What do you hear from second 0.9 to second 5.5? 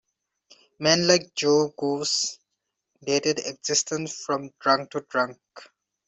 like Joe Goose dated existence from drunk to drunk.